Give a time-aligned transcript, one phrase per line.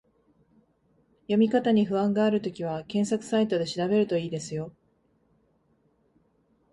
[1.27, 4.73] 読み方に不安があるときは、検索サイトで調べると良いですよ